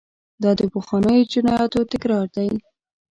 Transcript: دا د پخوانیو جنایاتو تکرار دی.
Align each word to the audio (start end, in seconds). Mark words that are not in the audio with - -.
دا 0.43 0.49
د 0.59 0.61
پخوانیو 0.73 1.29
جنایاتو 1.31 1.89
تکرار 1.93 2.27
دی. 2.35 2.49